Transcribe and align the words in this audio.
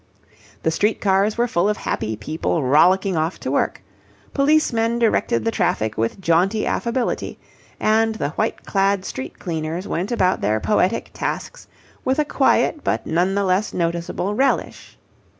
The 0.63 0.71
street 0.71 0.99
cars 0.99 1.37
were 1.37 1.47
full 1.47 1.69
of 1.69 1.77
happy 1.77 2.15
people 2.15 2.63
rollicking 2.63 3.15
off 3.15 3.39
to 3.41 3.51
work: 3.51 3.83
policemen 4.33 4.97
directed 4.97 5.45
the 5.45 5.51
traffic 5.51 5.95
with 5.95 6.19
jaunty 6.19 6.65
affability: 6.65 7.37
and 7.79 8.15
the 8.15 8.31
white 8.31 8.65
clad 8.65 9.05
street 9.05 9.37
cleaners 9.37 9.87
went 9.87 10.11
about 10.11 10.41
their 10.41 10.59
poetic 10.59 11.11
tasks 11.13 11.67
with 12.03 12.17
a 12.17 12.25
quiet 12.25 12.83
but 12.83 13.05
none 13.05 13.35
the 13.35 13.43
less 13.43 13.75
noticeable 13.75 14.33
relish. 14.33 14.97